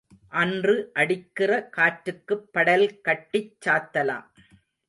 அன்று 0.33 0.91
அடிக்கிற 0.93 1.51
காற்றுக்குப் 1.69 2.47
படல் 2.53 2.87
கட்டிச் 3.01 3.55
சாத்தலாம். 3.61 4.27